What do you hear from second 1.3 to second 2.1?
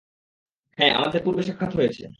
সাক্ষাৎ হয়েছে।